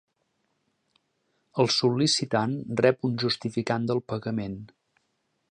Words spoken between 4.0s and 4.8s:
pagament.